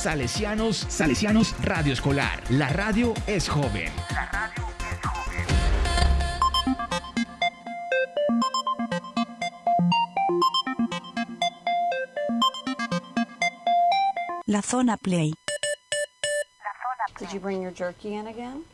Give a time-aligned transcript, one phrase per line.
[0.00, 2.42] Salesianos, Salesianos Radio Escolar.
[2.48, 3.92] La radio es joven.
[4.10, 5.46] La radio es joven.
[14.46, 15.34] La zona play.
[17.18, 18.64] Did you bring your jerky in again?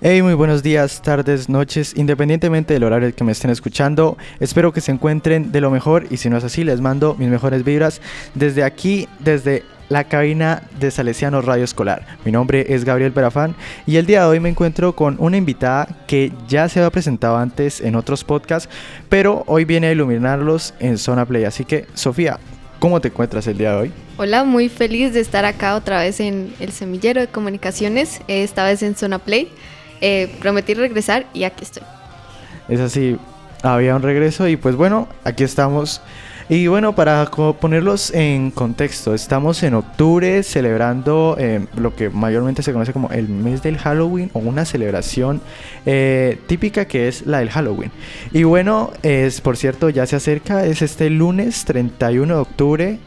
[0.00, 4.16] Hey, muy buenos días, tardes, noches, independientemente del horario que me estén escuchando.
[4.38, 7.28] Espero que se encuentren de lo mejor y si no es así, les mando mis
[7.28, 8.00] mejores vibras
[8.36, 12.06] desde aquí, desde la cabina de Salesiano Radio Escolar.
[12.24, 13.56] Mi nombre es Gabriel Perafán
[13.88, 17.36] y el día de hoy me encuentro con una invitada que ya se había presentado
[17.36, 18.72] antes en otros podcasts,
[19.08, 21.42] pero hoy viene a iluminarlos en Zona Play.
[21.42, 22.38] Así que, Sofía,
[22.78, 23.92] ¿cómo te encuentras el día de hoy?
[24.16, 28.84] Hola, muy feliz de estar acá otra vez en el semillero de comunicaciones, esta vez
[28.84, 29.50] en Zona Play.
[30.00, 31.82] Eh, prometí regresar y aquí estoy.
[32.68, 33.16] Es así,
[33.62, 36.00] había un regreso y pues bueno, aquí estamos.
[36.50, 42.72] Y bueno, para ponerlos en contexto, estamos en octubre celebrando eh, lo que mayormente se
[42.72, 45.42] conoce como el mes del Halloween o una celebración
[45.84, 47.90] eh, típica que es la del Halloween.
[48.32, 52.98] Y bueno, es por cierto, ya se acerca, es este lunes 31 de octubre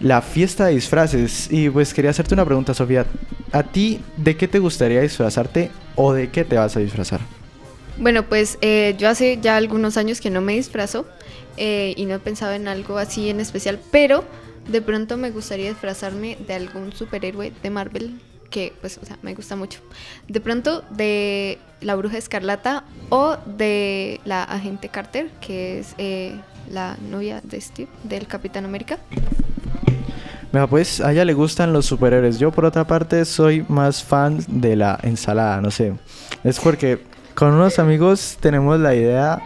[0.00, 1.48] la fiesta de disfraces.
[1.50, 3.06] Y pues quería hacerte una pregunta, Sofía.
[3.52, 7.20] ¿A ti de qué te gustaría disfrazarte o de qué te vas a disfrazar?
[7.98, 11.06] Bueno, pues eh, yo hace ya algunos años que no me disfrazo
[11.56, 14.24] eh, y no he pensado en algo así en especial, pero
[14.68, 19.34] de pronto me gustaría disfrazarme de algún superhéroe de Marvel que pues, o sea, me
[19.34, 19.80] gusta mucho.
[20.28, 26.34] De pronto de la bruja escarlata o de la agente Carter, que es eh,
[26.70, 28.98] la novia de Steve, del Capitán América.
[30.68, 32.38] Pues a ella le gustan los superhéroes.
[32.38, 35.92] Yo por otra parte soy más fan de la ensalada, no sé.
[36.42, 36.98] Es porque
[37.34, 39.40] con unos amigos tenemos la idea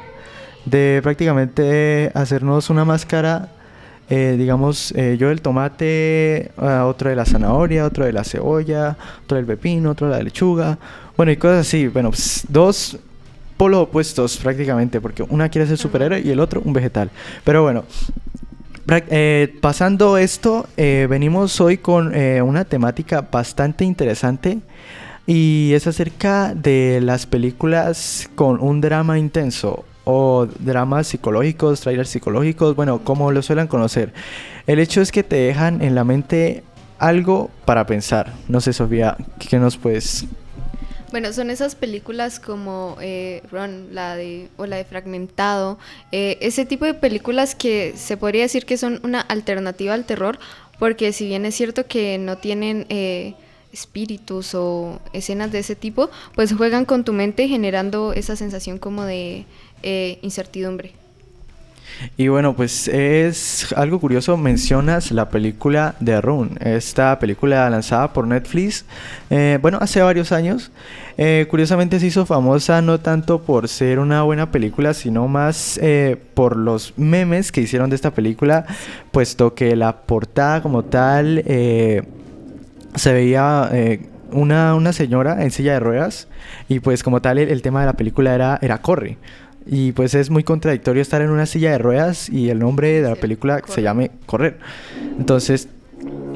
[0.64, 3.50] de prácticamente hacernos una máscara,
[4.08, 8.96] eh, digamos, eh, yo del tomate, ah, otro de la zanahoria, otro de la cebolla,
[9.24, 10.78] otro del pepino, otro de la lechuga.
[11.18, 11.86] Bueno, y cosas así.
[11.88, 12.98] Bueno, pues, dos
[13.58, 17.10] polos opuestos prácticamente, porque una quiere ser superhéroe y el otro un vegetal.
[17.44, 17.84] Pero bueno,
[18.86, 24.58] eh, pasando esto, eh, venimos hoy con eh, una temática bastante interesante
[25.26, 32.76] y es acerca de las películas con un drama intenso o dramas psicológicos, trailers psicológicos,
[32.76, 34.12] bueno, como lo suelen conocer.
[34.66, 36.62] El hecho es que te dejan en la mente
[36.98, 38.34] algo para pensar.
[38.48, 40.26] No sé, Sofía, ¿qué nos puedes
[41.14, 45.78] Bueno, son esas películas como eh, Run, la de, o la de Fragmentado,
[46.10, 50.40] eh, ese tipo de películas que se podría decir que son una alternativa al terror,
[50.80, 53.34] porque si bien es cierto que no tienen eh,
[53.72, 59.04] espíritus o escenas de ese tipo, pues juegan con tu mente generando esa sensación como
[59.04, 59.46] de
[59.84, 60.94] eh, incertidumbre.
[62.16, 68.26] Y bueno, pues es algo curioso, mencionas la película de Rune, esta película lanzada por
[68.26, 68.84] Netflix,
[69.30, 70.70] eh, bueno, hace varios años.
[71.16, 76.16] Eh, curiosamente se hizo famosa no tanto por ser una buena película, sino más eh,
[76.34, 78.66] por los memes que hicieron de esta película,
[79.12, 83.70] puesto que la portada como tal se veía...
[84.32, 86.26] una, una señora en silla de ruedas
[86.68, 89.16] y pues como tal el, el tema de la película era, era Corre.
[89.66, 93.08] Y pues es muy contradictorio estar en una silla de ruedas y el nombre de
[93.08, 94.58] la película se llame Correr.
[95.18, 95.68] Entonces,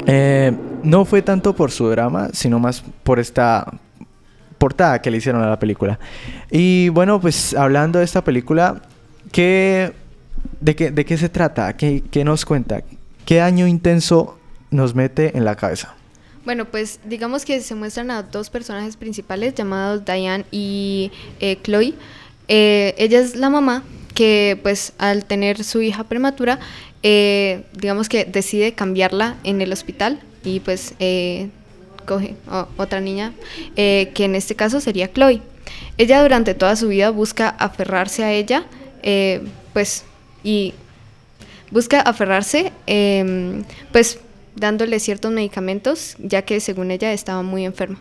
[0.06, 0.52] eh,
[0.82, 3.66] no fue tanto por su drama, sino más por esta
[4.56, 5.98] portada que le hicieron a la película.
[6.50, 8.82] Y bueno, pues hablando de esta película,
[9.30, 9.92] ¿qué,
[10.60, 11.76] de, qué, ¿de qué se trata?
[11.76, 12.82] ¿Qué, ¿Qué nos cuenta?
[13.24, 14.38] ¿Qué año intenso
[14.70, 15.94] nos mete en la cabeza?
[16.44, 21.94] Bueno, pues digamos que se muestran a dos personajes principales llamados Diane y eh, Chloe.
[22.48, 26.58] Eh, ella es la mamá que pues al tener su hija prematura,
[27.02, 31.50] eh, digamos que decide cambiarla en el hospital y pues eh,
[32.08, 32.34] coge
[32.76, 33.32] otra niña,
[33.76, 35.42] eh, que en este caso sería Chloe.
[35.98, 38.64] Ella durante toda su vida busca aferrarse a ella,
[39.02, 39.42] eh,
[39.72, 40.04] pues,
[40.42, 40.74] y
[41.70, 44.18] busca aferrarse, em, pues
[44.56, 48.00] dándole ciertos medicamentos, ya que según ella estaba muy enferma.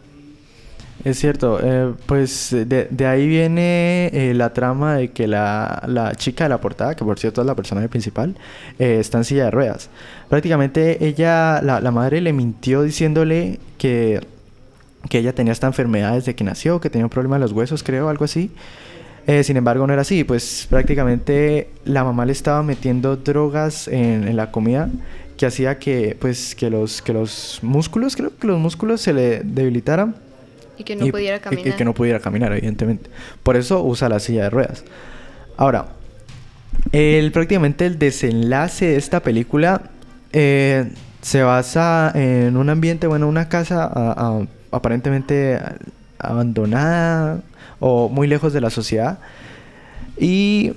[1.08, 6.44] Es cierto, eh, pues de, ahí viene eh, la trama de que la, la chica
[6.44, 8.36] de la portada, que por cierto es la personaje principal,
[8.78, 9.90] eh, está en silla de ruedas.
[10.28, 14.20] Prácticamente ella, la, madre le mintió diciéndole que,
[15.10, 17.84] que ella tenía esta enfermedad desde que nació, que tenía un problema en los huesos,
[17.84, 18.52] creo, algo así.
[19.44, 24.36] Sin embargo, no era así, pues prácticamente la mamá le estaba metiendo drogas en, en
[24.36, 24.90] la comida
[25.38, 29.40] que hacía que, pues, que los, que los músculos, creo que los músculos se le
[29.42, 30.27] debilitaran.
[30.78, 31.68] Y que no y- pudiera caminar.
[31.68, 33.10] Y, que no pudiera caminar, evidentemente.
[33.44, 34.84] Por eso usa la silla de ruedas.
[35.58, 35.88] Ahora,
[36.92, 39.82] el, prácticamente el desenlace de esta película
[40.34, 40.92] eh,
[41.22, 45.60] se basa en un ambiente, bueno, una casa a- a- aparentemente
[46.20, 47.42] abandonada
[47.80, 49.18] o muy lejos de la sociedad.
[50.18, 50.74] Y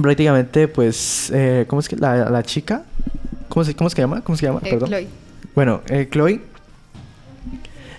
[0.00, 2.82] prácticamente, pues, eh, ¿cómo es que la, la chica?
[3.48, 4.22] ¿Cómo se, ¿Cómo se llama?
[4.22, 4.60] ¿Cómo se llama?
[4.64, 4.88] Eh, Perdón.
[4.88, 5.06] Chloe.
[5.54, 6.40] Bueno, Chloe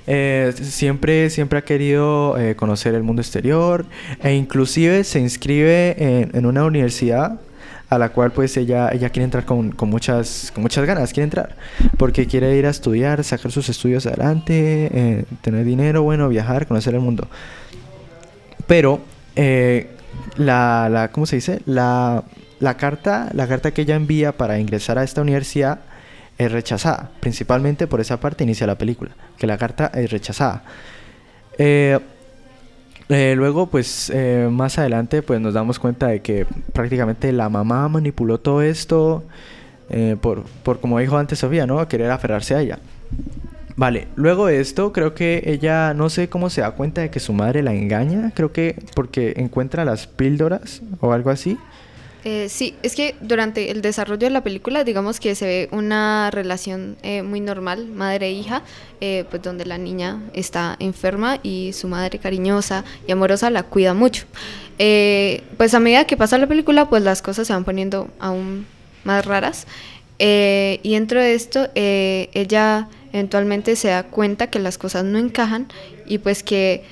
[0.07, 3.85] eh, siempre, siempre ha querido eh, conocer el mundo exterior
[4.23, 5.95] e inclusive se inscribe
[6.33, 7.41] en, una universidad
[7.89, 11.25] a la cual pues ella, ella quiere entrar con, con muchas, con muchas ganas, quiere
[11.25, 11.55] entrar,
[11.97, 16.95] porque quiere ir a estudiar, sacar sus estudios adelante, eh, tener dinero, bueno, viajar, conocer
[16.95, 17.27] el mundo.
[18.65, 19.01] Pero
[19.35, 19.89] eh,
[20.37, 21.61] la, la, ¿cómo se dice?
[21.65, 22.23] La,
[22.59, 25.79] la carta, la carta que ella envía para ingresar a esta universidad
[26.37, 27.11] es rechazada.
[27.19, 30.63] Principalmente por esa parte inicia la película, que la carta es rechazada.
[31.57, 31.99] Eh,
[33.09, 37.87] eh, luego, pues, eh, más adelante, pues nos damos cuenta de que prácticamente la mamá
[37.87, 39.23] manipuló todo esto
[40.21, 41.87] por, por, como dijo antes Sofía, ¿no?
[41.87, 42.79] Querer aferrarse a ella.
[43.77, 47.21] Vale, luego de esto, creo que ella, no sé cómo se da cuenta de que
[47.21, 51.57] su madre la engaña, creo que porque encuentra las píldoras o algo así.
[52.23, 56.29] Eh, sí, es que durante el desarrollo de la película, digamos que se ve una
[56.31, 58.63] relación eh, muy normal, madre-hija,
[58.99, 63.93] eh, pues donde la niña está enferma y su madre cariñosa y amorosa la cuida
[63.93, 64.25] mucho.
[64.79, 68.65] Eh, pues a medida que pasa la película, pues las cosas se van poniendo aún
[69.03, 69.67] más raras.
[70.19, 75.17] Eh, y dentro de esto, eh, ella eventualmente se da cuenta que las cosas no
[75.17, 75.67] encajan
[76.05, 76.83] y pues que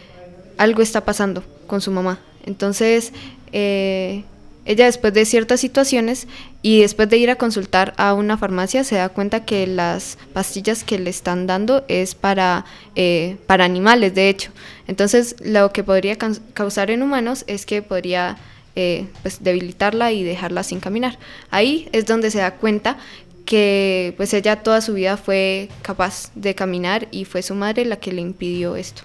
[0.58, 2.20] algo está pasando con su mamá.
[2.46, 3.12] Entonces,
[3.52, 4.24] eh,
[4.66, 6.28] ella después de ciertas situaciones
[6.62, 10.84] y después de ir a consultar a una farmacia se da cuenta que las pastillas
[10.84, 12.66] que le están dando es para,
[12.96, 14.52] eh, para animales, de hecho.
[14.88, 18.38] Entonces lo que podría caus- causar en humanos es que podría
[18.76, 21.18] eh, pues, debilitarla y dejarla sin caminar.
[21.52, 22.98] Ahí es donde se da cuenta
[23.46, 27.98] que pues ella toda su vida fue capaz de caminar y fue su madre la
[27.98, 29.04] que le impidió esto.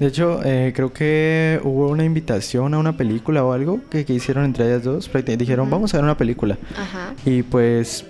[0.00, 4.14] De hecho, eh, creo que hubo una invitación a una película o algo que, que
[4.14, 5.10] hicieron entre ellas dos.
[5.38, 6.56] Dijeron, vamos a ver una película.
[6.76, 7.12] Ajá.
[7.26, 8.06] Y pues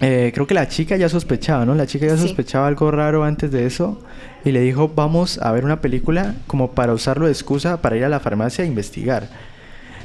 [0.00, 1.74] eh, creo que la chica ya sospechaba, ¿no?
[1.76, 2.22] La chica ya Sí.
[2.22, 4.02] sospechaba algo raro antes de eso
[4.44, 8.04] y le dijo, vamos a ver una película como para usarlo de excusa para ir
[8.04, 9.28] a la farmacia a investigar.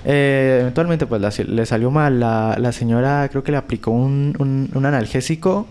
[0.05, 4.35] Eh, eventualmente pues la- le salió mal, la, la señora creo que le aplicó un,
[4.37, 5.65] un- un analgésico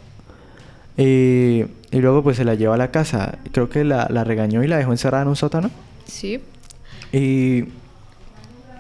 [0.97, 1.65] y,
[1.95, 3.39] y luego pues se la llevó a la casa.
[3.53, 5.71] Creo que la, la regañó y la dejó encerrada en un sótano.
[6.07, 6.41] Sí.
[7.13, 7.65] Y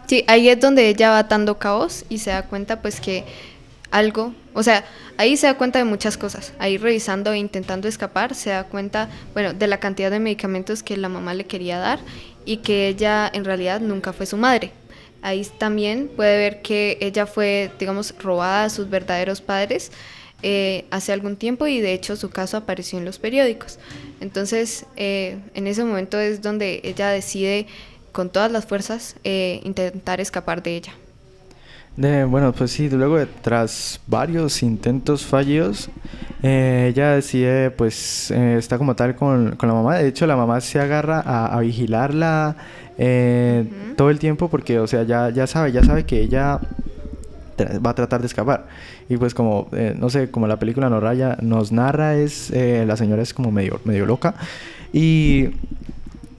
[0.06, 3.24] Sí, ahí es donde ella va atando caos y se da cuenta pues que
[3.90, 4.84] algo, o sea,
[5.16, 6.52] ahí se da cuenta de muchas cosas.
[6.58, 10.96] Ahí revisando e intentando escapar, se da cuenta, bueno, de la cantidad de medicamentos que
[10.96, 12.00] la mamá le quería dar
[12.44, 14.72] y que ella en realidad nunca fue su madre.
[15.22, 19.90] Ahí también puede ver que ella fue, digamos, robada a sus verdaderos padres
[20.46, 23.78] eh, hace algún tiempo y de hecho su caso apareció en los periódicos.
[24.20, 27.66] Entonces, eh, en ese momento es donde ella decide
[28.12, 30.92] con todas las fuerzas eh, intentar escapar de ella.
[31.96, 35.88] De- bueno, pues sí, luego de tras varios intentos fallidos,
[36.42, 39.96] eh, ella decide, pues, eh, está como tal con, con la mamá.
[39.98, 42.56] De hecho, la mamá se agarra a, a vigilarla
[42.98, 43.94] eh, Ujú.
[43.94, 46.60] todo el tiempo porque, o sea, ya, ya sabe, ya sabe que ella
[47.54, 48.66] va a tratar de escapar.
[49.08, 52.84] Y pues como, eh, no sé, como la película nos, raya, nos narra, es, eh,
[52.86, 54.34] la señora es como medio, medio loca.
[54.92, 55.50] Y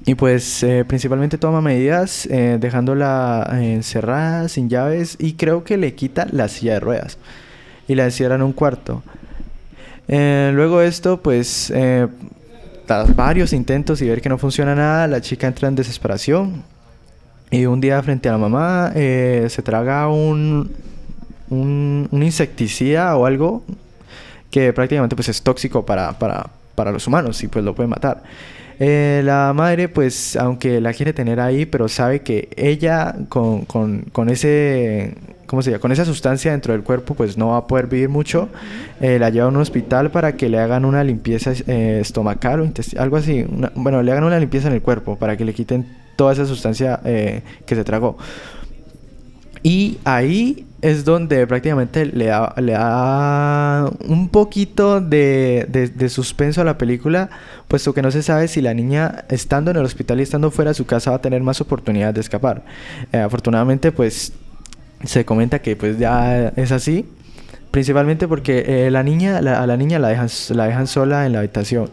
[0.08, 6.28] y pues eh, principalmente toma medidas dejándola encerrada, sin llaves y creo que le quita
[6.32, 7.18] la silla de ruedas
[7.88, 9.02] y la encierra en un cuarto.
[10.08, 11.74] Luego esto, pues
[12.86, 16.62] tras varios intentos y ver que no funciona nada, la chica entra en desesperación
[17.50, 20.70] y un día frente a la mamá se traga un,
[21.50, 23.64] un, un insecticida o algo
[24.52, 28.24] que prácticamente pues es tóxico para, para, para los humanos y pues lo puede matar.
[28.80, 34.02] Eh, la madre, pues, aunque la quiere tener ahí, pero sabe que ella con, con,
[34.12, 35.82] con ese, ¿cómo se llama?
[35.82, 38.50] Con esa sustancia dentro del cuerpo, pues no va a poder vivir mucho.
[39.00, 42.66] Eh, la lleva a un hospital para que le hagan una limpieza eh, estomacal o
[42.66, 43.46] intestinal, algo así.
[43.76, 45.86] Bueno, le hagan una limpieza en el cuerpo para que le quiten
[46.18, 48.18] toda esa sustancia que se tragó.
[49.68, 52.54] Y ahí es donde prácticamente le da,
[54.08, 57.32] un poquito de, de- de suspenso a la película,
[57.68, 60.70] puesto que no se sabe si la niña estando en el hospital y estando fuera
[60.70, 62.64] de su casa va a tener más oportunidades de escapar.
[63.12, 64.34] Eh, afortunadamente, pues
[65.04, 67.08] se comenta que pues ya es así,
[67.72, 71.34] principalmente porque eh, la niña, la- a la niña la dejan, la dejan sola en
[71.34, 71.90] la habitación,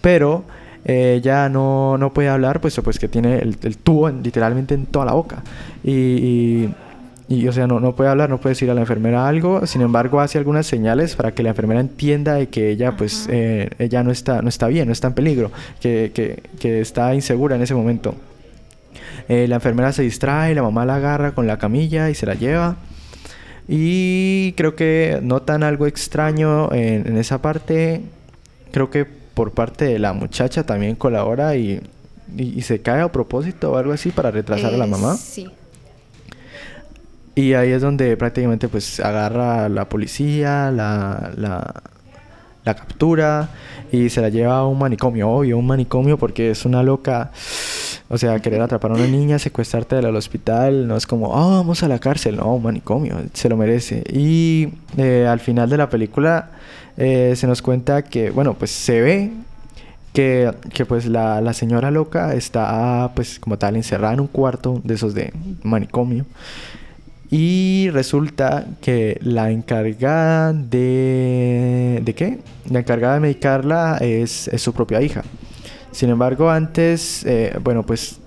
[0.00, 0.44] pero
[0.84, 4.86] eh, ella no, no puede hablar, puesto pues que tiene el, tubo en- literalmente en
[4.86, 5.42] toda la boca.
[5.82, 6.68] Y-
[7.30, 9.80] y, o sea, no, no puede hablar, no puede decir a la enfermera algo, sin
[9.80, 14.02] embargo hace algunas señales para que la enfermera entienda de que ella pues eh, ella
[14.02, 17.62] no está, no está bien, no está en peligro, que, que, que está insegura en
[17.62, 18.14] ese momento.
[19.28, 22.34] Eh, la enfermera se distrae, la mamá la agarra con la camilla y se la
[22.34, 22.76] lleva.
[23.68, 28.00] Y creo que notan algo extraño en, en esa parte.
[28.72, 31.80] Creo que por parte de la muchacha también colabora y,
[32.36, 35.14] y- y se cae a propósito o algo así para retrasar a la Eh, mamá.
[35.14, 35.48] Sí.
[37.34, 41.82] Y ahí es donde prácticamente pues agarra a la policía, la, la,
[42.64, 43.50] la captura
[43.92, 47.30] y se la lleva a un manicomio, obvio, un manicomio porque es una loca.
[48.08, 51.82] O sea, querer atrapar a una niña, secuestrarte al hospital, no es como, ah, vamos
[51.84, 54.02] a la cárcel, no, un manicomio, se lo merece.
[54.12, 56.50] Y eh, al final de la película
[56.96, 59.32] eh, se nos cuenta que, bueno, pues se ve
[60.12, 64.80] que, que pues la, la señora loca está pues como tal encerrada en un cuarto
[64.82, 65.32] de esos de
[65.62, 66.26] manicomio.
[67.30, 72.00] Y resulta que la encargada de...
[72.04, 72.38] ¿De qué?
[72.68, 75.22] La encargada de medicarla es, su propia hija.
[75.92, 78.18] Sin embargo, antes, eh, bueno, pues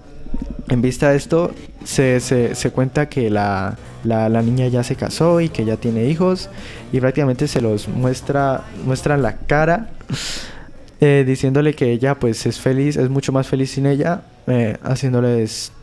[0.70, 1.52] en vista de esto,
[1.84, 5.78] se, se, se cuenta que la, la, la niña ya se casó y que ya
[5.78, 6.50] tiene hijos
[6.92, 9.90] y prácticamente se los muestra, muestran la cara
[11.02, 15.74] eh, diciéndole que ella pues es feliz, es mucho más feliz sin ella, eh, haciéndoles,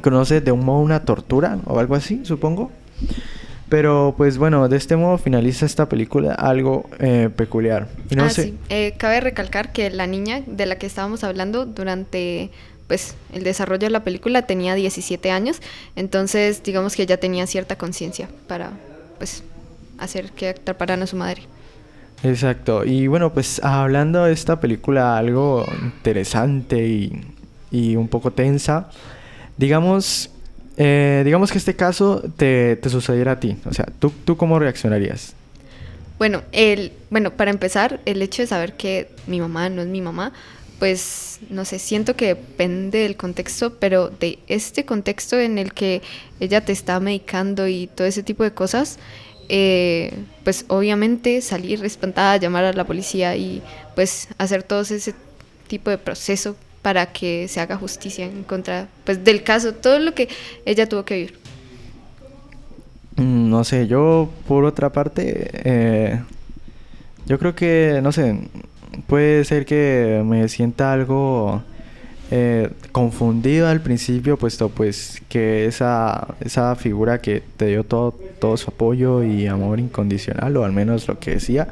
[0.00, 2.70] conoce de un modo una tortura o algo así, supongo.
[3.68, 7.88] Pero pues bueno, de este modo finaliza esta película algo eh, peculiar.
[8.14, 8.58] No ah, sé, sí.
[8.68, 12.50] Eh, cabe recalcar que la niña de la que estábamos hablando durante
[12.86, 15.60] pues el desarrollo de la película tenía 17 años,
[15.96, 18.70] entonces digamos que ya tenía cierta conciencia para
[19.18, 19.42] pues
[19.98, 21.42] hacer que atraparan a su madre.
[22.22, 22.84] Exacto.
[22.84, 27.20] Y bueno, pues hablando de esta película algo interesante y,
[27.70, 28.88] y un poco tensa,
[29.56, 30.30] digamos,
[30.76, 33.56] eh, digamos que este caso te, te sucediera a ti.
[33.64, 35.34] O sea, ¿tú, ¿tú cómo reaccionarías?
[36.18, 40.00] Bueno, el, bueno, para empezar, el hecho de saber que mi mamá no es mi
[40.00, 40.32] mamá,
[40.78, 46.02] pues no sé, siento que depende del contexto, pero de este contexto en el que
[46.40, 48.98] ella te está medicando y todo ese tipo de cosas,
[49.48, 50.12] eh,
[50.44, 53.62] pues obviamente salir espantada, llamar a la policía y
[53.94, 55.14] pues hacer todo ese
[55.66, 56.56] tipo de proceso
[56.86, 60.28] para que se haga justicia en contra pues del caso, todo lo que
[60.64, 61.34] ella tuvo que vivir.
[63.16, 66.20] Mm, No sé, yo por otra parte, eh,
[67.26, 68.38] yo creo que, no sé,
[69.08, 71.60] puede ser que me sienta algo
[72.30, 78.56] eh, confundido al principio, puesto pues que esa, esa figura que te dio todo, todo
[78.56, 81.66] su apoyo y amor incondicional, o al menos lo que decía,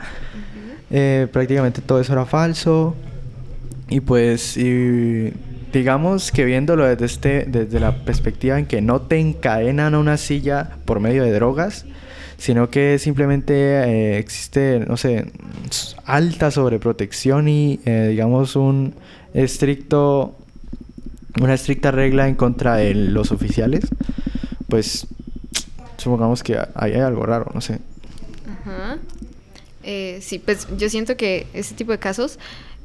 [0.91, 2.97] eh, prácticamente todo eso era falso.
[3.89, 4.59] Y pues,
[5.73, 10.17] digamos que viéndolo desde, este, desde la perspectiva en que no te encadenan a una
[10.17, 11.85] silla por medio de drogas,
[12.39, 15.31] sino que simplemente eh, existe, no sé,
[16.05, 18.95] alta sobreprotección y, eh, digamos, un
[19.33, 20.37] estricto,
[21.41, 23.85] una estricta regla en contra de los oficiales,
[24.69, 25.07] pues
[25.97, 27.79] supongamos que ahí hay algo raro, no sé.
[28.49, 28.99] Ajá.
[29.83, 32.39] Eh, sí, pues yo siento que ese tipo de casos,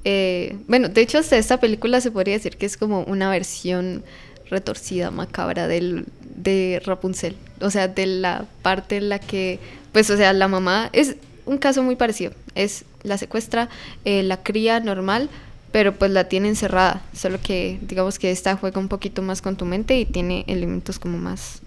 [0.03, 4.03] eh, bueno, de hecho hasta esta película se podría decir que es como una versión
[4.49, 9.59] retorcida, macabra del, de Rapunzel, o sea, de la parte en la que,
[9.91, 11.15] pues, o sea, la mamá es
[11.45, 13.69] un caso muy parecido, es la secuestra,
[14.05, 15.29] eh, la cría normal,
[15.71, 19.55] pero pues la tiene encerrada, solo que digamos que esta juega un poquito más con
[19.55, 21.61] tu mente y tiene elementos como más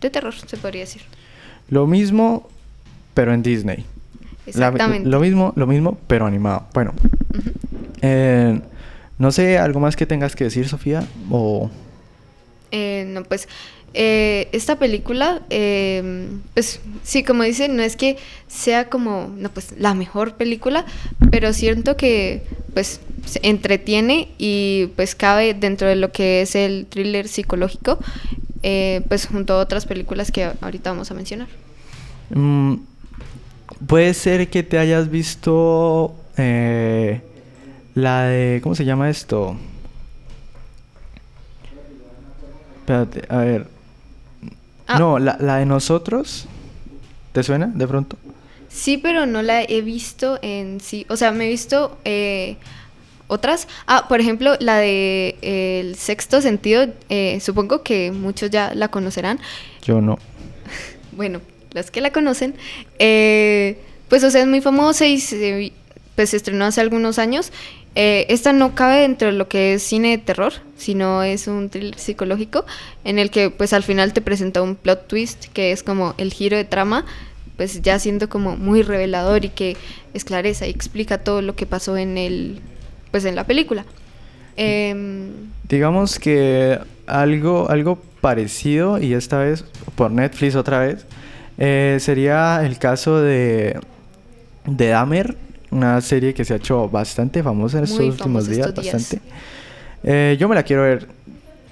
[0.00, 1.02] de terror, se podría decir.
[1.68, 2.48] Lo mismo,
[3.14, 3.84] pero en Disney.
[4.56, 6.66] La- lo mismo, lo mismo, pero animado.
[6.74, 6.92] Bueno,
[8.02, 8.60] eh,
[9.18, 11.04] no sé, ¿algo más que tengas que decir, Sofía?
[11.30, 11.70] O...
[12.70, 13.48] Eh, no, pues
[13.94, 19.74] eh, esta película, eh, pues sí, como dicen, no es que sea como, no, pues
[19.78, 20.84] la mejor película,
[21.30, 22.42] pero siento que
[22.74, 27.98] pues se entretiene y pues cabe dentro de lo que es el thriller psicológico,
[28.62, 31.48] eh, pues junto a otras películas que ahorita vamos a mencionar.
[32.30, 32.74] Mm,
[33.86, 37.20] puede ser que te hayas visto eh,
[37.94, 38.60] la de...
[38.62, 39.56] ¿Cómo se llama esto?
[42.80, 43.66] Espérate, a ver.
[44.86, 44.98] Ah.
[44.98, 46.46] No, la, la de nosotros.
[47.32, 48.16] ¿Te suena de pronto?
[48.68, 51.06] Sí, pero no la he visto en sí.
[51.08, 52.56] O sea, me he visto eh,
[53.26, 53.68] otras.
[53.86, 56.86] Ah, por ejemplo, la de eh, El Sexto Sentido.
[57.08, 59.38] eh, supongo que muchos ya la conocerán.
[59.82, 60.18] Yo no.
[61.12, 61.40] Bueno,
[61.72, 62.54] los que la conocen.
[62.98, 65.72] eh, pues, o sea, es muy famosa y se,
[66.16, 67.52] pues, se estrenó hace algunos años.
[67.94, 71.68] Eh, esta no cabe dentro de lo que es cine de terror, sino es un
[71.68, 72.64] thriller psicológico
[73.04, 76.32] en el que pues al final te presenta un plot twist que es como el
[76.32, 77.04] giro de trama,
[77.56, 79.76] pues ya siendo como muy revelador y que
[80.14, 82.60] esclarece y explica todo lo que pasó en el
[83.10, 83.84] pues en la película.
[84.56, 85.30] Em,
[85.68, 89.64] Digamos que algo, algo parecido, y esta vez
[89.96, 91.04] por Netflix otra vez,
[91.58, 93.78] eh, sería el caso de,
[94.66, 95.36] de Dahmer,
[95.70, 98.94] una serie que se ha hecho bastante famosa en estos Muy últimos días, estos días.
[98.94, 99.24] bastante.
[100.04, 101.08] Eh, yo me la quiero ver.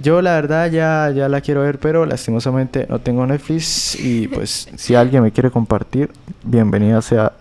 [0.00, 4.68] Yo la verdad ya, ya la quiero ver, pero lastimosamente no tengo Netflix y pues
[4.76, 6.10] si alguien me quiere compartir,
[6.42, 7.32] bienvenida sea.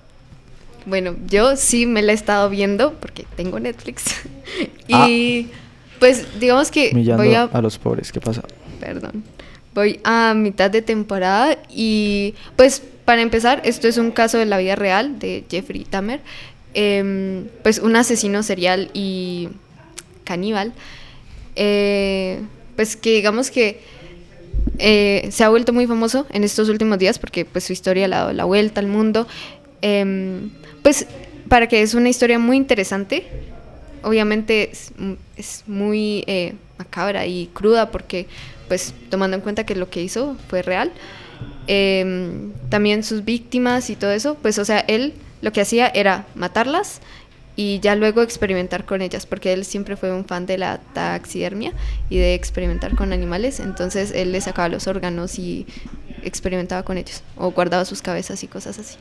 [0.85, 4.03] Bueno, yo sí me la he estado viendo porque tengo Netflix.
[4.91, 5.07] Ah.
[5.09, 5.49] y
[5.99, 8.43] pues digamos que Humillando voy a, a los pobres, ¿qué pasa?
[8.79, 9.23] perdón.
[9.75, 14.57] Voy a mitad de temporada y pues para empezar, esto es un caso de la
[14.57, 16.21] vida real de Jeffrey Dahmer,
[16.73, 19.49] em, pues un asesino serial y
[20.23, 20.73] caníbal,
[21.57, 22.39] eh,
[22.77, 23.81] pues que digamos que
[24.79, 28.15] eh, se ha vuelto muy famoso en estos últimos días porque pues su historia le
[28.15, 29.27] ha dado la vuelta al mundo.
[29.81, 30.51] Em,
[30.83, 31.05] pues
[31.49, 33.27] para que es una historia muy interesante,
[34.03, 34.93] obviamente es,
[35.35, 38.27] es muy eh, macabra y cruda porque
[38.67, 40.91] pues tomando en cuenta que lo que hizo fue real.
[41.67, 46.25] Em, también sus víctimas y todo eso, pues o sea, él lo que hacía era
[46.35, 47.01] matarlas
[47.55, 51.73] y ya luego experimentar con ellas, porque él siempre fue un fan de la taxidermia
[52.09, 55.65] y de experimentar con animales, entonces él le sacaba los órganos y
[56.23, 58.97] experimentaba con ellos, o guardaba sus cabezas y cosas así.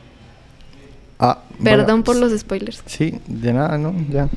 [1.18, 2.82] Ah, Perdón bueno, por los spoilers.
[2.86, 3.94] Sí, de nada, ¿no?
[4.10, 4.28] Ya,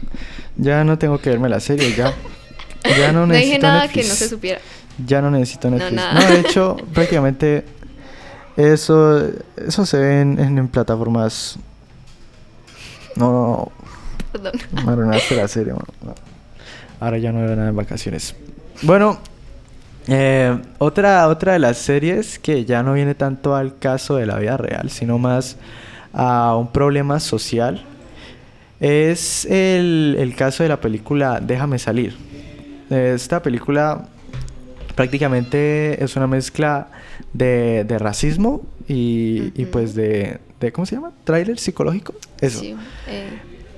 [0.58, 2.14] ya no tengo que verme la serie, ya.
[2.86, 4.04] Ya no No necesito dije nada Netflix.
[4.06, 4.60] que no se supiera.
[5.06, 6.02] Ya no necesito No, Netflix.
[6.14, 7.66] No, de hecho, prácticamente
[8.56, 9.22] eso,
[9.56, 11.58] eso se ve en, en- en plataformas.
[13.16, 13.72] No,
[14.32, 14.54] Perdón.
[14.72, 15.86] no, me arruinaste la serie, mano.
[16.04, 16.16] No.
[17.00, 18.36] Ahora ya no veo nada en vacaciones.
[18.82, 19.20] Bueno,
[20.08, 24.38] eh, otra, otra de las series que ya no viene tanto al caso de la
[24.38, 25.58] vida real, sino más
[26.14, 27.84] a un problema social,
[28.80, 32.16] es el, el caso de la película Déjame salir.
[32.90, 34.06] Esta película
[34.98, 36.90] prácticamente es una mezcla
[37.32, 40.72] de, de racismo y, y pues pues de, de...
[40.72, 41.12] ¿Cómo se llama?
[41.24, 42.16] ¿Tráiler psicológico?
[42.42, 42.60] Eso.
[42.60, 42.76] Sí,
[43.08, 43.30] eh,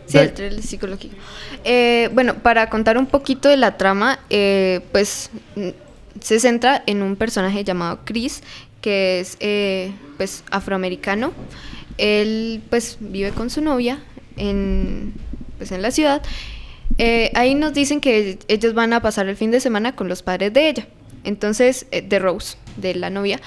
[0.06, 1.16] sí, el thriller psicológico.
[1.66, 5.70] Eh, bueno, para contar un poquito de la trama, eh, pues mm,
[6.22, 8.42] se centra en un personaje llamado Chris,
[8.80, 11.34] que es eh, pues afroamericano.
[11.98, 14.00] Él pues vive con su novia
[14.38, 15.14] en,
[15.58, 16.22] pues, en la ciudad.
[16.98, 20.24] Eh, ahí nos dicen que ellos van a pasar el fin de semana con los
[20.24, 20.88] padres de ella.
[21.24, 23.40] Entonces, eh, de Rose, de la novia.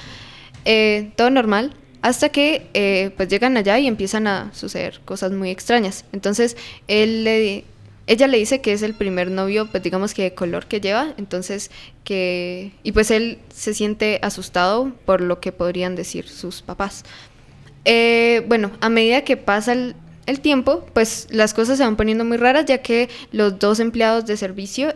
[0.65, 5.51] Eh, todo normal, hasta que eh, pues llegan allá y empiezan a suceder cosas muy
[5.51, 6.05] extrañas.
[6.13, 6.57] Entonces,
[6.89, 7.65] él le-
[8.09, 11.15] ella le dice que es el primer novio, pues digamos que de color que lleva,
[11.19, 11.71] entonces
[12.05, 12.73] que...
[12.83, 17.05] Y pues él se siente asustado por lo que podrían decir sus papás.
[17.85, 19.95] Eh, bueno, a medida que pasa el,
[20.41, 24.37] tiempo, pues las cosas se van poniendo muy raras, ya que los dos empleados de
[24.37, 24.95] servicio,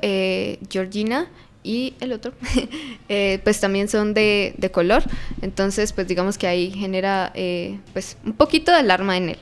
[0.71, 1.29] Georgina
[1.66, 2.33] y el otro,
[3.09, 5.02] eh, pues también son de, de color.
[5.42, 9.38] Entonces, pues digamos que ahí genera eh, pues un poquito de alarma en él.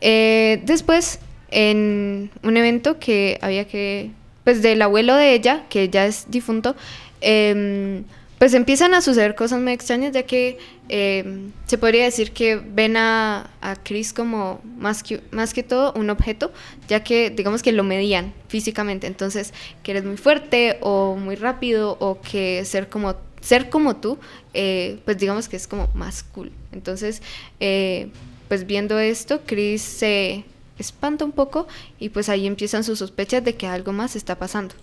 [0.00, 1.18] Eh, después,
[1.50, 4.12] en un evento que había que,
[4.44, 6.76] pues del abuelo de ella, que ya es difunto,
[7.20, 8.04] em,
[8.40, 10.56] pues empiezan a suceder cosas muy extrañas, ya que
[10.88, 15.92] em, se podría decir que ven a, a Chris como más que, más que todo
[15.92, 16.50] un objeto,
[16.88, 21.98] ya que digamos que lo medían físicamente, entonces que eres muy fuerte o muy rápido
[22.00, 24.18] o que ser como ser como tú,
[24.54, 26.50] eh, pues digamos que es como más cool.
[26.72, 27.20] Entonces,
[27.60, 28.08] eh,
[28.48, 30.44] pues viendo esto, Chris se
[30.78, 34.74] espanta un poco y pues ahí empiezan sus sospechas de que algo más está pasando.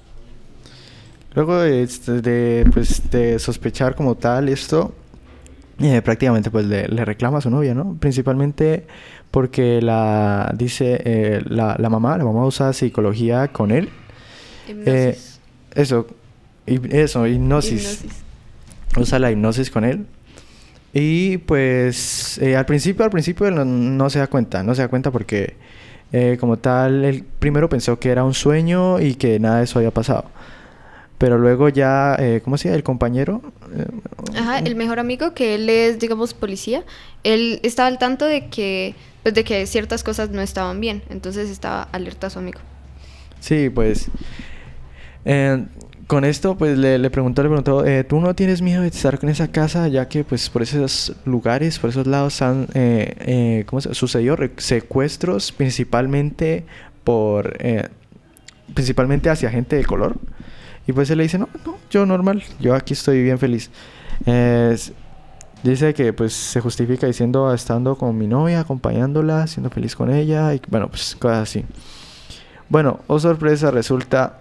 [1.36, 4.94] Luego de, este, de, pues, de sospechar como tal esto,
[5.80, 7.96] eh, prácticamente pues le, le reclama a su novia, ¿no?
[8.00, 8.88] Principalmente
[9.30, 13.90] porque la dice eh, la, la mamá, la mamá usa psicología con él.
[14.68, 15.40] Eh, Hipnosis.
[15.76, 16.08] eso,
[16.66, 18.02] hip- eso, hipnosis.
[18.02, 18.24] Hipnosis.
[18.98, 20.06] Usa la hipnosis con él.
[20.94, 24.88] Y pues eh, al principio, al principio no, no se da cuenta, no se da
[24.88, 25.56] cuenta porque
[26.12, 29.78] eh, como tal, él primero pensó que era un sueño y que nada de eso
[29.78, 30.26] había pasado.
[31.17, 32.77] Pero luego ya, eh, ¿cómo se llama?
[32.77, 33.41] El compañero.
[33.75, 33.86] eh,
[34.38, 36.84] Ajá, el mejor amigo, que él es, digamos, policía,
[37.23, 41.49] él estaba al tanto de que, pues, de que ciertas cosas no estaban bien, entonces
[41.49, 42.60] estaba alerta a su amigo.
[43.39, 44.10] Sí, pues.
[45.25, 45.65] eh,
[46.08, 49.19] con esto, pues le, le preguntó, le preguntó, eh, ¿tú no tienes miedo de estar
[49.21, 49.88] en esa casa?
[49.89, 54.38] Ya que, pues, por esos lugares, por esos lados han eh, eh, ¿cómo se sucedido
[54.58, 56.65] secuestros principalmente
[57.03, 57.58] por.
[57.60, 57.89] eh,
[58.73, 60.17] principalmente hacia gente de color.
[60.88, 63.69] Y pues él le dice, no, no, yo normal, yo aquí estoy bien feliz.
[64.26, 64.76] Eh,
[65.63, 70.54] dice que pues se justifica diciendo estando con mi novia, acompañándola, siendo feliz con ella
[70.54, 71.65] y bueno, pues cosas así.
[72.69, 74.39] Bueno, oh sorpresa, resulta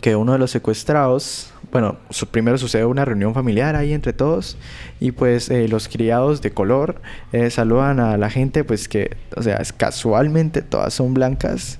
[0.00, 1.96] que uno de los secuestrados, bueno,
[2.30, 4.56] primero sucede una reunión familiar ahí entre todos
[5.00, 7.00] y pues eh, los criados de color
[7.32, 11.78] eh, saludan a la gente pues que, o sea, es casualmente todas son blancas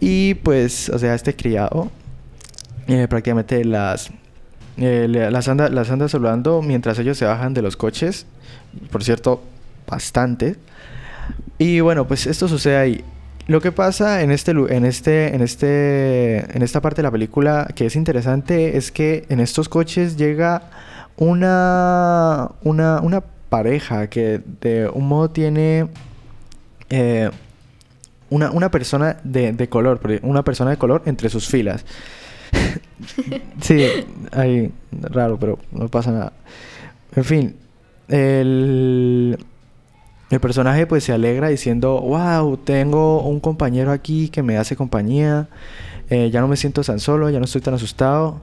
[0.00, 1.90] y pues, o sea, este criado
[2.88, 4.10] eh, prácticamente las,
[4.76, 8.26] eh, las, anda, las anda saludando mientras ellos se bajan de los coches,
[8.90, 9.42] por cierto,
[9.86, 10.56] bastante.
[11.58, 13.04] Y bueno, pues esto sucede ahí.
[13.46, 17.68] Lo que pasa en este, en este, en este, en esta parte de la película
[17.74, 20.62] que es interesante es que en estos coches llega
[21.16, 25.88] una, una, una pareja que de un modo tiene
[26.88, 27.30] eh,
[28.30, 31.84] una, una persona de, de color, una persona de color entre sus filas.
[33.60, 33.84] sí,
[34.32, 36.32] ahí, raro, pero no pasa nada.
[37.14, 37.56] En fin,
[38.08, 39.38] el,
[40.30, 45.48] el personaje pues se alegra diciendo, wow, tengo un compañero aquí que me hace compañía,
[46.10, 48.40] eh, ya no me siento tan solo, ya no estoy tan asustado.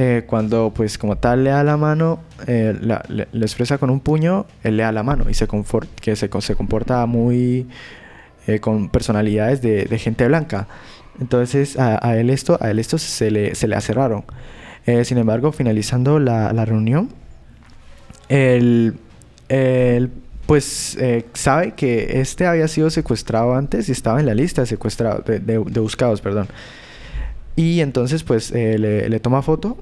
[0.00, 3.98] Eh, cuando pues como tal le da la mano, eh, la- le, expresa con un
[3.98, 7.66] puño, él le da la mano y se, confor- que se, se comporta muy
[8.60, 10.68] con personalidades de, de gente blanca.
[11.20, 14.24] Entonces a, a él esto, a él esto se le, se le hace raro.
[14.86, 17.10] Eh, sin embargo, finalizando la, la reunión,
[18.28, 18.94] él,
[19.48, 20.10] él,
[20.46, 24.66] pues eh, sabe que este había sido secuestrado antes y estaba en la lista de
[24.66, 26.48] secuestrados, de, de- de buscados, perdón.
[27.56, 29.76] Y entonces pues eh, le, le toma foto,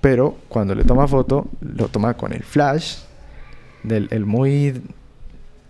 [0.00, 2.96] pero cuando le toma foto, lo toma con el flash
[3.82, 4.80] del el muy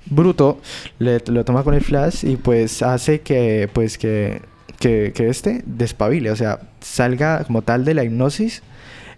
[0.06, 0.60] bruto,
[0.98, 4.42] le, lo toma con el flash y pues hace que pues que,
[4.80, 8.62] que, este despabile, o sea, salga como tal de la hipnosis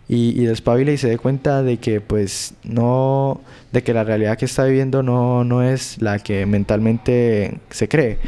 [0.09, 4.37] y, y despabile y se dé cuenta de que pues no, de que la realidad
[4.37, 8.18] que está viviendo no, no es la que mentalmente se cree.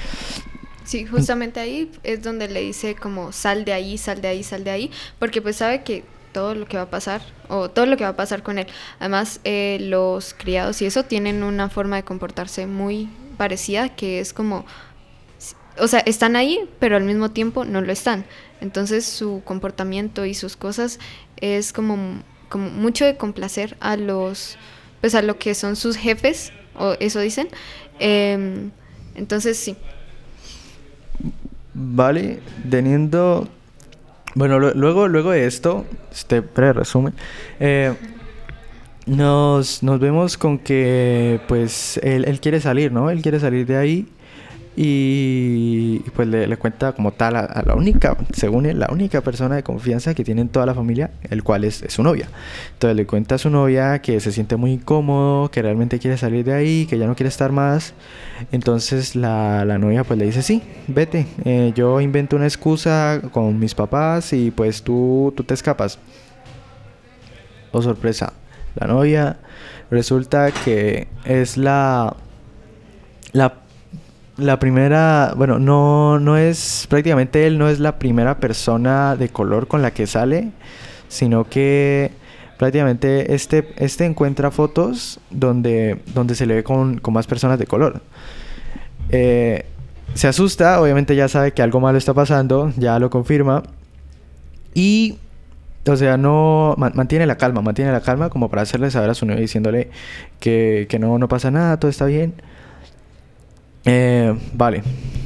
[0.85, 4.64] Sí, justamente ahí es donde le dice como sal de ahí, sal de ahí, sal
[4.64, 7.97] de ahí, porque pues sabe que todo lo que va a pasar, o todo lo
[7.97, 8.66] que va a pasar con él.
[9.01, 14.33] Además, eh, los criados y eso tienen una forma de comportarse muy parecida, que es
[14.33, 14.66] como,
[15.79, 18.25] o sea, están ahí, pero al mismo tiempo no lo están.
[18.61, 20.99] Entonces su comportamiento y sus cosas
[21.37, 24.57] es como, como mucho de complacer a los,
[25.01, 27.49] pues a lo que son sus jefes, o eso dicen.
[27.99, 28.71] Em,
[29.15, 29.77] entonces sí.
[31.75, 33.49] Vale, teniendo...
[34.37, 37.15] Bueno, lu- luego, luego de esto, este breve resumen,
[37.61, 37.95] eh,
[39.07, 43.11] nos, nos vemos con que pues él, él quiere salir, ¿no?
[43.11, 44.09] Él quiere salir de ahí
[44.77, 49.63] y, pues le, cuenta como tal a, la única, según él, la única persona de
[49.63, 52.29] confianza que tiene en toda la familia, el cual es, es su novia.
[52.73, 56.45] Entonces le cuenta a su novia que se siente muy incómodo, que realmente quiere salir
[56.45, 57.95] de ahí, que ya no quiere estar más.
[58.51, 63.59] Entonces la, la novia pues le dice, sí, vete, eh, yo invento una excusa con
[63.59, 65.99] mis papás y pues tú, tú te escapas.
[67.71, 68.33] Oh sorpresa,
[68.75, 69.37] la novia
[69.91, 72.17] resulta que es la,
[73.33, 73.63] la
[74.37, 79.68] la primera, bueno, no, no es, prácticamente él no es la primera persona de color
[79.68, 80.51] con la que sale,
[81.09, 82.11] sino que
[82.59, 87.66] prácticamente este, este encuentra fotos donde, donde se le ve con, con más personas de
[87.66, 88.03] color.
[89.11, 89.66] Eh,
[90.14, 93.62] se asusta, obviamente ya sabe que algo malo está pasando, ya lo confirma.
[94.75, 95.18] Y,
[95.87, 99.14] o sea, no man- mantiene la calma, mantiene la calma como para hacerle saber a
[99.14, 99.90] su novia diciéndole
[100.40, 102.35] que, que no, no pasa nada, todo está bien.
[103.85, 104.83] Eh, vale,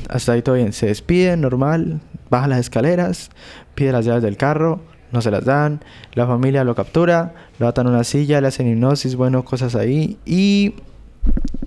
[0.09, 0.73] hasta ahí todo bien.
[0.73, 3.31] Se despiden, normal, baja las escaleras,
[3.75, 4.81] pide las llaves del carro,
[5.13, 5.81] no se las dan,
[6.15, 10.19] la familia lo captura, lo atan a una silla, le hacen hipnosis, bueno, cosas ahí.
[10.27, 10.75] Y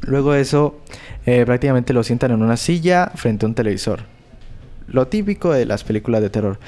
[0.02, 0.76] luego de eso,
[1.26, 4.02] eh, prácticamente lo sientan en una silla frente a un televisor.
[4.88, 6.60] Lo típico de las películas de terror.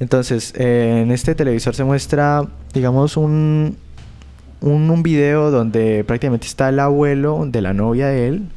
[0.00, 3.76] Entonces, eh, en este televisor se muestra, digamos, un,
[4.60, 8.48] un, un video donde prácticamente está el abuelo de la novia de él,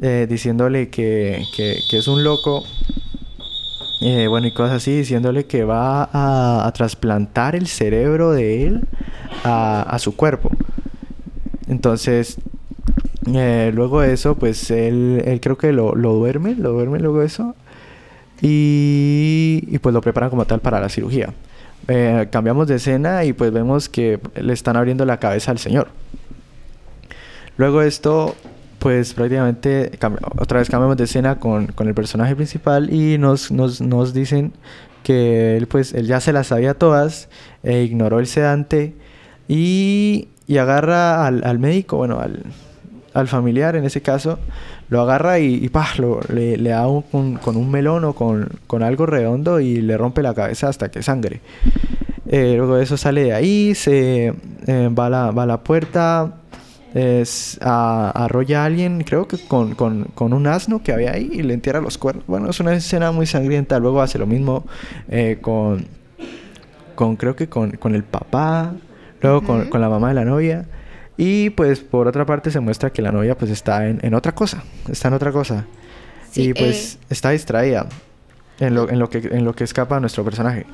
[0.00, 2.64] eh, diciéndole que, que, es un loco.
[4.00, 8.80] eh, bueno, y cosas así, diciéndole que va a, trasplantar el cerebro de él
[9.44, 10.50] a, su cuerpo.
[11.66, 12.38] Entonces,
[13.34, 17.20] eh, luego de eso, pues él, él creo que lo, lo duerme, lo duerme luego
[17.20, 17.56] de eso.
[18.40, 21.34] Y, y pues lo preparan como tal para la cirugía.
[22.30, 25.88] Cambiamos de escena y pues vemos que le están abriendo la cabeza al señor.
[27.56, 28.36] Luego de esto,
[28.78, 29.90] pues prácticamente
[30.38, 34.52] otra vez cambiamos de escena con, con el personaje principal y nos, nos, nos dicen
[35.02, 37.28] que él pues él ya se las sabía todas,
[37.62, 38.94] e ignoró el sedante
[39.48, 42.42] y, y agarra al, al médico, bueno, al,
[43.14, 44.38] al familiar en ese caso,
[44.90, 48.82] lo agarra y, y lo- le, le da un- con, un melón o con, con
[48.82, 51.40] algo redondo y le rompe la cabeza hasta que sangre.
[52.30, 54.34] Eh, luego de eso sale de ahí, se
[54.66, 56.34] eh, va, la, va a la puerta,
[56.94, 61.30] es, a- arrolla a alguien, creo que con, con, con un asno que había ahí
[61.32, 62.24] y le entierra los cuernos.
[62.26, 63.78] Bueno, es una escena muy sangrienta.
[63.78, 64.64] Luego hace lo mismo
[65.08, 65.86] eh, con,
[66.94, 68.74] con, creo que con, con el papá,
[69.20, 70.66] luego con, con la mamá de la novia.
[71.16, 74.34] Y pues por otra parte se muestra que la novia pues está en, en otra
[74.34, 75.66] cosa, está en otra cosa.
[76.30, 77.86] Sí, y pues eh, está distraída
[78.60, 80.64] en lo, en, lo que, en lo que escapa nuestro personaje.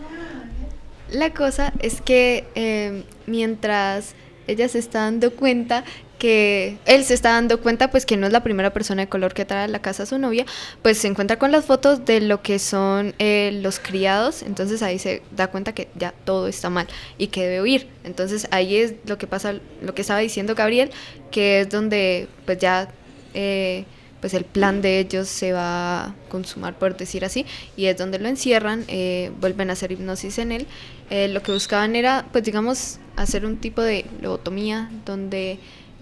[1.10, 4.14] La cosa es que eh, mientras
[4.46, 5.84] ella se está dando cuenta
[6.18, 9.34] que él se está dando cuenta pues que no es la primera persona de color
[9.34, 10.46] que trae a la casa a su novia,
[10.82, 14.98] pues se encuentra con las fotos de lo que son eh, los criados, entonces ahí
[14.98, 16.86] se da cuenta que ya todo está mal
[17.18, 17.88] y que debe huir.
[18.04, 20.90] Entonces ahí es lo que pasa, lo que estaba diciendo Gabriel,
[21.30, 22.88] que es donde pues ya
[23.34, 23.84] eh,
[24.24, 27.44] pues el plan de ellos se va a consumar, por decir así,
[27.76, 30.66] y es donde lo encierran, eh, vuelven a hacer hipnosis en él.
[31.10, 35.58] Eh, lo que buscaban era, pues digamos, hacer un tipo de lobotomía donde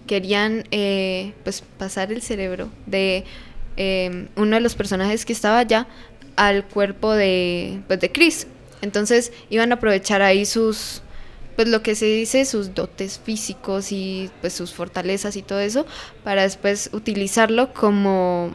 [0.07, 3.25] querían eh, pues pasar el cerebro de
[3.77, 5.87] eh, uno de los personajes que estaba allá
[6.37, 8.47] al cuerpo de, pues, de Chris.
[8.81, 11.03] Entonces iban a aprovechar ahí sus,
[11.57, 15.87] pues lo que se dice, sus dotes físicos y pues sus fortalezas y todo eso,
[16.25, 18.53] para después utilizarlo como,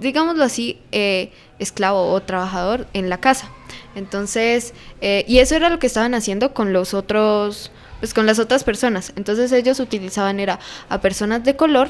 [0.00, 3.50] digámoslo así, eh, esclavo o trabajador en la casa.
[3.94, 8.38] Entonces, eh, y eso era lo que estaban haciendo con los otros, pues con las
[8.38, 9.12] otras personas.
[9.16, 11.88] Entonces ellos utilizaban era a personas de color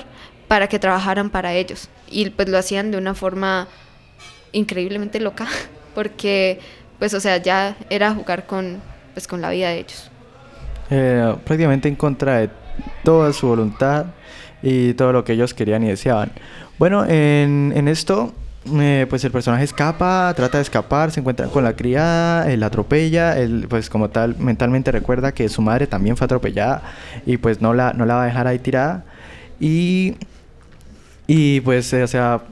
[0.49, 1.89] para que trabajaran para ellos.
[2.11, 3.69] Y pues lo hacían de una forma
[4.53, 5.47] increíblemente loca,
[5.95, 6.61] porque
[6.99, 8.81] pues o sea, ya era jugar con
[9.15, 10.11] pues con la vida de ellos.
[10.91, 12.51] Eh, prácticamente en contra de
[13.03, 14.07] toda su voluntad
[14.63, 16.31] y todo lo que ellos querían y deseaban.
[16.79, 18.35] Bueno, en, en esto,
[18.81, 22.67] eh, pues el personaje escapa, trata de escapar, se encuentra con la criada, él la
[22.67, 26.83] atropella, él pues como tal mentalmente recuerda que su madre también fue atropellada
[27.25, 29.05] y pues no la, no la va a dejar ahí tirada.
[29.61, 30.17] Y,
[31.27, 32.43] y pues, o sea,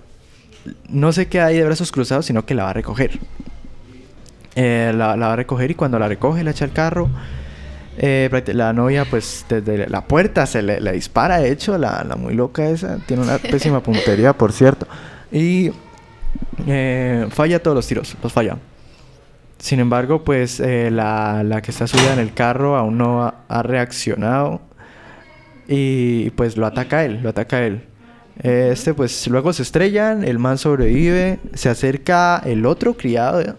[0.89, 3.19] no se queda ahí de brazos cruzados, sino que la va a recoger.
[4.57, 7.11] Eh, la, la va a recoger y cuando la recoge la echa al carro.
[7.97, 12.17] Eh, la novia, pues desde la puerta se le, le dispara, de hecho, la, la
[12.17, 12.99] muy loca esa.
[13.07, 14.89] Tiene una pésima puntería, por cierto.
[15.31, 15.71] Y
[16.67, 18.59] eh, falla todos los tiros, los falla.
[19.59, 23.63] Sin embargo, pues eh, la, la que está subida en el carro aún no ha,
[23.63, 24.61] reaccionado.
[25.67, 27.85] Y pues lo ataca él, lo ataca él.
[28.43, 33.57] Este, pues luego se estrellan, el man sobrevive, se acerca el otro criado.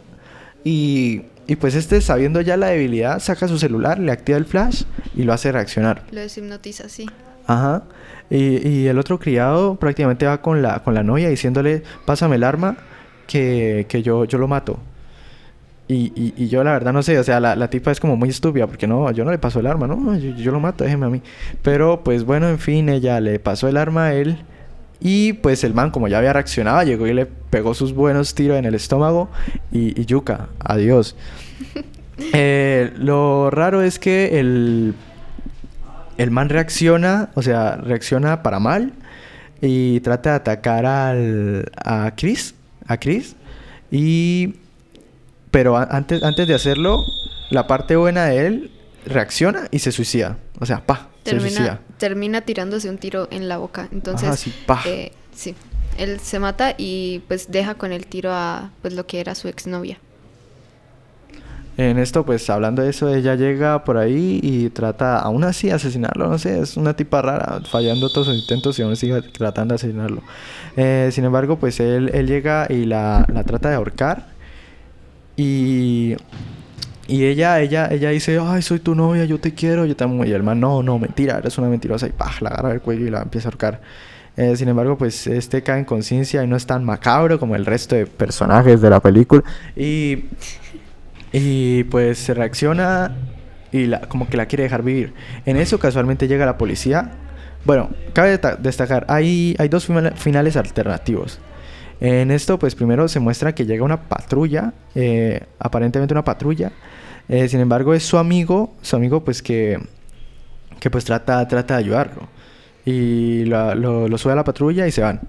[0.64, 4.84] Y, y pues este, sabiendo ya la debilidad, saca su celular, le activa el flash
[5.16, 6.04] y lo hace reaccionar.
[6.12, 7.08] Lo deshipnotiza, sí.
[7.48, 7.84] Ajá.
[8.30, 12.44] Y, y el otro criado prácticamente va con la, con la novia diciéndole, pásame el
[12.44, 12.78] arma,
[13.28, 14.80] que, que yo, yo lo mato.
[15.88, 18.16] Y, y, y yo la verdad no sé, o sea, la, la tipa es como
[18.16, 20.84] muy estúpida, porque no, yo no le paso el arma, no, yo, yo lo mato,
[20.84, 21.22] déjeme a mí.
[21.62, 24.38] Pero pues bueno, en fin, ella le pasó el arma a él.
[25.00, 28.58] Y pues el man, como ya había reaccionado, llegó y le pegó sus buenos tiros
[28.58, 29.30] en el estómago.
[29.72, 31.16] Y, y yuca, adiós.
[32.32, 34.96] Eh, lo raro es que el,
[36.18, 38.94] el man reacciona, o sea, reacciona para mal
[39.62, 42.56] y trata de atacar al, a Chris,
[42.88, 43.36] a Chris.
[43.92, 44.56] Y
[45.52, 47.04] pero antes, antes de hacerlo,
[47.50, 48.72] la parte buena de él
[49.06, 50.38] reacciona y se suicida.
[50.60, 51.80] O sea, pa, se Termina, suicida.
[51.98, 53.88] termina tirándose un tiro en la boca.
[53.92, 54.82] Entonces, Ajá, sí, pa.
[54.86, 55.56] eh, sí,
[55.98, 59.48] él se mata y pues deja con el tiro a pues lo que era su
[59.48, 59.98] exnovia.
[61.78, 66.30] En esto, pues hablando de eso, ella llega por ahí y trata aún así asesinarlo.
[66.30, 69.76] No sé, es una tipa rara, fallando todos sus intentos y aún sigue tratando de
[69.76, 70.22] asesinarlo.
[70.78, 74.28] Eh, sin embargo, pues él, él llega y la, la trata de ahorcar.
[75.36, 76.16] Y,
[77.08, 80.24] y ella, ella, ella dice, ay, soy tu novia, yo te quiero, yo te amo.
[80.24, 82.08] Y el man, no, no, mentira, eres una mentirosa.
[82.08, 82.32] Y ¡pah!
[82.40, 83.82] la agarra del cuello y la empieza a ahorcar.
[84.38, 87.66] Eh, sin embargo, pues este cae en conciencia y no es tan macabro como el
[87.66, 89.44] resto de personajes de la película.
[89.76, 90.26] Y,
[91.38, 93.14] y pues se reacciona
[93.74, 95.14] y la, como que la quiere dejar vivir.
[95.46, 97.12] En eso casualmente llega la policía.
[97.66, 101.40] Bueno, cabe destacar, hay, hay dos final- finales alternativos.
[102.00, 106.72] En esto, pues primero se muestra que llega una patrulla, eh, aparentemente una patrulla.
[107.28, 109.80] Eh, sin embargo, es su amigo, su amigo pues que,
[110.80, 112.30] que pues trata, trata de ayudarlo.
[112.86, 115.20] Y lo sube a la patrulla y se van.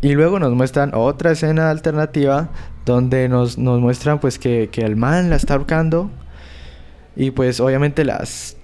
[0.00, 2.50] Y luego nos muestran otra escena alternativa
[2.84, 6.10] donde nos, nos muestran pues que, que el man la está ahorcando.
[7.16, 8.56] Y pues obviamente las...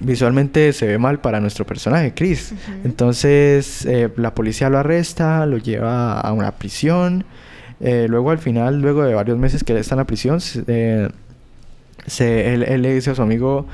[0.00, 2.54] Visualmente se ve mal para nuestro personaje, Chris.
[2.84, 7.24] Entonces eh, la policía lo arresta, lo lleva a una prisión.
[7.80, 10.64] Eh, luego al final, luego de varios meses que él está en la prisión, se-
[10.66, 11.08] eh,
[12.06, 13.66] se, él, él le dice a su amigo,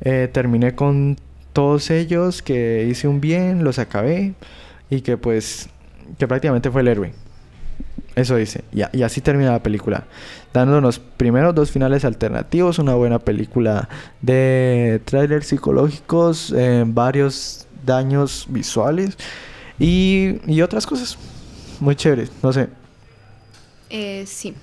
[0.00, 1.18] eh, terminé con
[1.52, 4.34] todos ellos, que hice un bien, los acabé
[4.90, 5.68] y que pues,
[6.18, 7.12] que prácticamente fue el héroe.
[8.14, 8.64] Eso dice.
[8.72, 10.04] Y, y así termina la película.
[10.52, 13.88] Dándonos primero dos finales alternativos, una buena película
[14.22, 19.18] de trailers psicológicos, eh, varios daños visuales
[19.78, 21.18] y, y otras cosas.
[21.78, 22.68] Muy chéveres, no sé.
[23.90, 24.54] Eh, sí.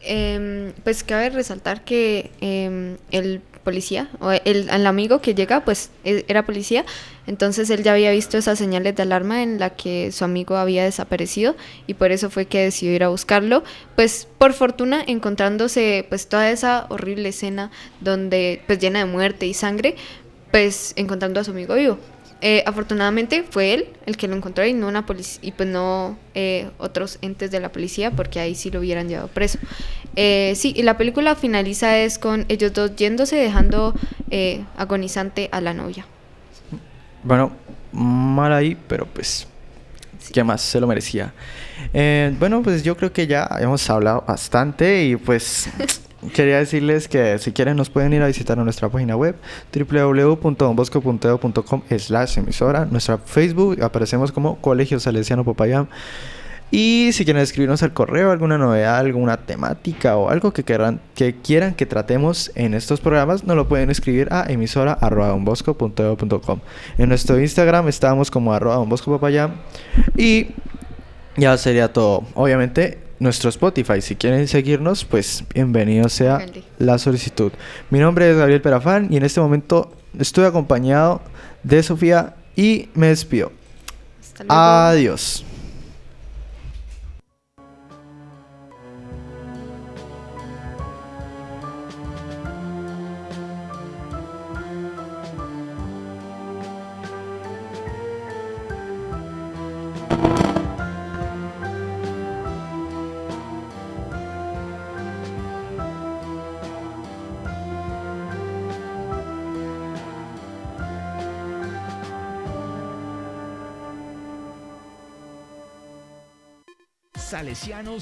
[0.00, 5.90] Em, pues cabe resaltar que em, el policía, o el, el amigo que llega, pues
[6.04, 6.86] e- era policía,
[7.26, 10.84] entonces él ya había visto esas señales de alarma en la que su amigo había
[10.84, 11.54] desaparecido
[11.86, 13.62] y por eso fue que decidió ir a buscarlo.
[13.96, 19.52] Pues por fortuna encontrándose pues toda esa horrible escena donde pues llena de muerte y
[19.52, 19.96] sangre,
[20.50, 21.98] pues encontrando a su amigo vivo.
[22.40, 26.16] Eh, afortunadamente fue él el que lo encontró y no una policía y pues no
[26.34, 29.58] eh, otros entes de la policía porque ahí sí lo hubieran llevado preso.
[30.20, 33.94] Eh, sí, y la película finaliza es con ellos dos yéndose dejando
[34.30, 36.06] eh, agonizante a la novia.
[37.22, 37.52] Bueno,
[37.92, 39.46] mal ahí, pero pues,
[40.32, 40.60] ¿qué más?
[40.62, 41.32] Se lo merecía.
[41.92, 45.68] Eh, bueno, pues yo creo que ya hemos hablado bastante y pues
[46.28, 49.36] quería decirles que si quieren nos pueden ir a visitar a nuestra página web
[49.72, 55.88] www.donbosco.edu.com slash emisora, nuestra Facebook, aparecemos como Colegio Salesiano Popayán.
[56.70, 61.34] Y si quieren escribirnos al correo alguna novedad, alguna temática o algo que, querrán, que
[61.34, 66.60] quieran que tratemos en estos programas, nos lo pueden escribir a emisora.donbosco.edu.com.
[66.98, 69.54] En nuestro Instagram estamos como arroba donboscopapayán.
[70.14, 70.48] Y
[71.38, 72.24] ya sería todo.
[72.34, 74.00] Obviamente, nuestro Spotify.
[74.00, 76.44] Si quieren seguirnos, pues bienvenido sea
[76.78, 77.52] la solicitud.
[77.90, 81.20] Mi nombre es Gabriel Perafán y en este momento estoy acompañado
[81.62, 83.52] de Sofía y me despido.
[84.20, 84.60] Hasta luego.
[84.60, 85.44] Adiós.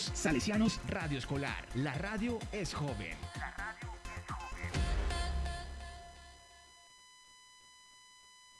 [0.02, 1.66] Salesianos Radio Escolar.
[1.74, 3.16] La radio es joven.